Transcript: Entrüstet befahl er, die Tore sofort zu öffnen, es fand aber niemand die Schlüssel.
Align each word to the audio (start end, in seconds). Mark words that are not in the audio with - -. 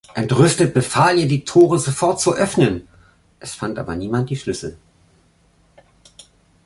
Entrüstet 0.15 0.73
befahl 0.73 1.19
er, 1.19 1.27
die 1.27 1.45
Tore 1.45 1.77
sofort 1.77 2.19
zu 2.19 2.33
öffnen, 2.33 2.87
es 3.39 3.53
fand 3.53 3.77
aber 3.77 3.95
niemand 3.95 4.31
die 4.31 4.35
Schlüssel. 4.35 4.75